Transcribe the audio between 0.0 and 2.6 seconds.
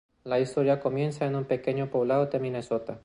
La historia comienza en un pequeño poblado de